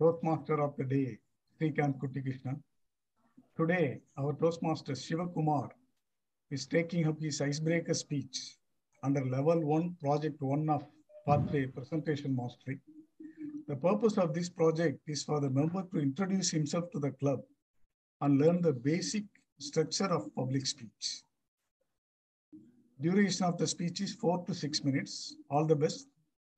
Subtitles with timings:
[0.00, 1.18] Toastmaster of the day,
[1.56, 2.58] Srikant Kuttikrishnan.
[3.56, 5.70] Today, our Toastmaster Shiva Kumar
[6.50, 8.56] is taking up his icebreaker speech
[9.04, 10.84] under level one, project one of
[11.26, 12.80] pathway presentation mastery.
[13.68, 17.40] The purpose of this project is for the member to introduce himself to the club
[18.20, 19.24] and learn the basic
[19.60, 21.22] structure of public speech.
[23.00, 25.36] Duration of the speech is four to six minutes.
[25.50, 26.08] All the best.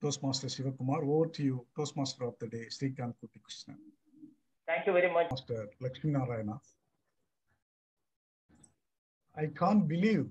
[0.07, 3.75] Toastmaster Shiva Kumar, over to you, Toastmaster of the day, Srikant Kuttikrishnan.
[4.69, 5.29] Thank you very much.
[5.33, 6.61] Master Lakshmi Narayana.
[9.37, 10.29] I can't believe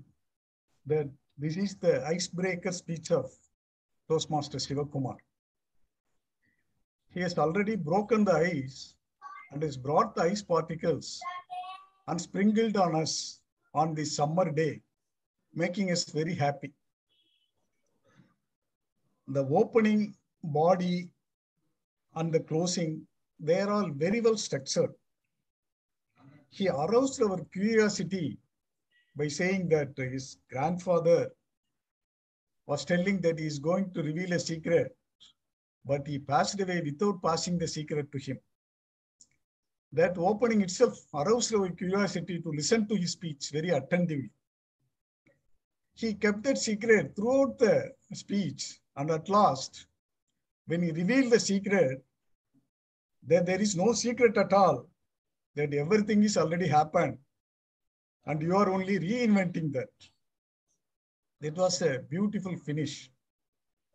[0.86, 3.30] that this is the icebreaker speech of
[4.08, 5.18] Toastmaster Shiva Kumar.
[7.10, 8.94] He has already broken the ice
[9.52, 11.20] and has brought the ice particles
[12.08, 13.42] and sprinkled on us
[13.74, 14.80] on this summer day,
[15.54, 16.72] making us very happy.
[19.28, 21.10] The opening body
[22.14, 23.06] and the closing,
[23.40, 24.94] they are all very well structured.
[26.50, 28.38] He aroused our curiosity
[29.16, 31.30] by saying that his grandfather
[32.66, 34.96] was telling that he is going to reveal a secret,
[35.84, 38.38] but he passed away without passing the secret to him.
[39.92, 44.30] That opening itself aroused our curiosity to listen to his speech very attentively.
[45.94, 49.86] He kept that secret throughout the speech, and at last,
[50.66, 52.02] when he revealed the secret,
[53.26, 54.88] that there is no secret at all,
[55.54, 57.18] that everything is already happened,
[58.26, 59.90] and you are only reinventing that.
[61.40, 63.10] It was a beautiful finish.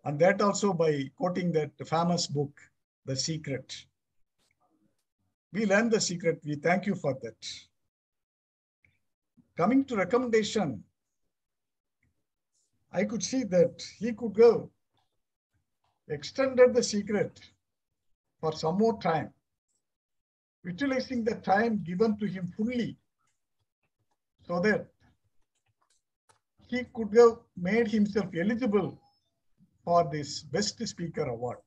[0.03, 2.59] And that also by quoting that famous book,
[3.05, 3.85] The Secret.
[5.53, 6.41] We learned the secret.
[6.45, 7.35] We thank you for that.
[9.57, 10.83] Coming to recommendation,
[12.91, 14.71] I could see that he could go
[16.11, 17.39] extended the secret
[18.39, 19.33] for some more time,
[20.63, 22.97] utilizing the time given to him fully
[24.47, 24.87] so that
[26.67, 28.97] he could have made himself eligible
[29.83, 31.57] for this Best Speaker Award.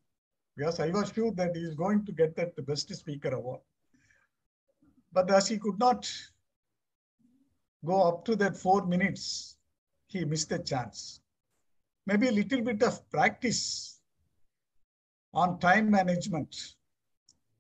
[0.57, 3.61] Yes, I was sure that he is going to get that Best Speaker Award.
[5.13, 6.11] But as he could not
[7.85, 9.57] go up to that four minutes,
[10.07, 11.21] he missed the chance.
[12.07, 13.94] Maybe a little bit of practice
[15.35, 16.75] on time management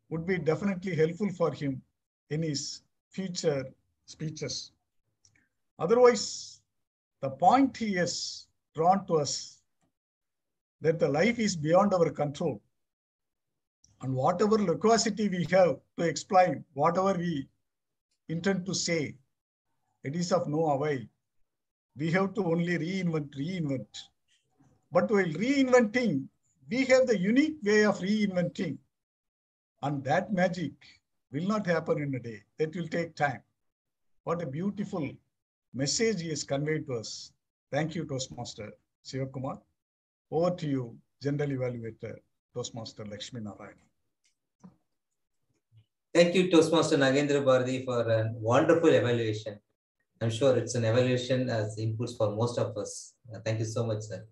[0.09, 1.83] would be definitely helpful for him
[2.31, 3.65] in his future
[4.07, 4.71] speeches.
[5.79, 6.61] Otherwise,
[7.21, 9.63] the point he has drawn to us
[10.81, 12.61] that the life is beyond our control.
[14.03, 17.49] And whatever loquacity we have to explain, whatever we
[18.29, 19.17] intend to say,
[20.05, 21.01] it is of no avail.
[21.97, 23.87] We have to only reinvent, reinvent.
[24.93, 26.29] But while reinventing,
[26.71, 28.79] we have the unique way of reinventing.
[29.83, 30.73] And that magic
[31.33, 32.43] will not happen in a day.
[32.59, 33.43] That will take time.
[34.25, 35.11] What a beautiful
[35.75, 37.33] message he has conveyed to us.
[37.71, 38.73] Thank you, Toastmaster
[39.05, 39.59] Shiva Kumar.
[40.31, 42.17] Over to you, General Evaluator,
[42.55, 43.75] Toastmaster Lakshmi Narayan.
[46.15, 49.59] Thank you, Toastmaster Nagendra Bharathi, for a wonderful evaluation.
[50.21, 53.15] I'm sure it's an evaluation as inputs for most of us.
[53.45, 54.25] Thank you so much, sir.